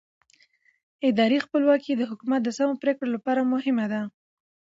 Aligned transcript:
اداري 1.09 1.37
خپلواکي 1.45 1.91
د 1.95 2.01
حکومت 2.09 2.41
د 2.43 2.49
سمو 2.57 2.79
پرېکړو 2.83 3.07
لپاره 3.15 3.49
مهمه 3.53 3.85
ده 3.91 4.01